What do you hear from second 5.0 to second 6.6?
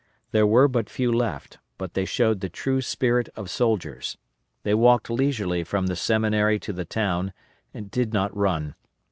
leisurely from the Seminary